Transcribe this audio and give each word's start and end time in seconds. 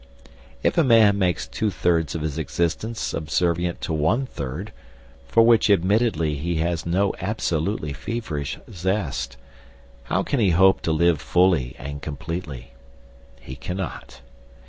If 0.63 0.79
a 0.79 0.83
man 0.83 1.19
makes 1.19 1.45
two 1.45 1.69
thirds 1.69 2.15
of 2.15 2.23
his 2.23 2.39
existence 2.39 2.99
subservient 2.99 3.81
to 3.81 3.93
one 3.93 4.25
third, 4.25 4.73
for 5.27 5.43
which 5.45 5.69
admittedly 5.69 6.33
he 6.37 6.55
has 6.55 6.87
no 6.87 7.13
absolutely 7.21 7.93
feverish 7.93 8.57
zest, 8.73 9.37
how 10.05 10.23
can 10.23 10.39
he 10.39 10.49
hope 10.49 10.81
to 10.81 10.91
live 10.91 11.21
fully 11.21 11.75
and 11.77 12.01
completely? 12.01 12.71
He 13.39 13.55
cannot. 13.55 14.21